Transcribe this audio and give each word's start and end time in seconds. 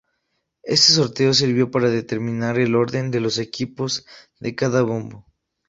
Este 0.63 0.93
Sorteo 0.93 1.31
sirvió 1.31 1.69
para 1.69 1.87
determinar 1.91 2.57
el 2.57 2.73
orden 2.75 3.11
de 3.11 3.19
los 3.19 3.37
equipos 3.37 4.07
en 4.39 4.55
cada 4.55 4.81
bombo. 4.81 5.27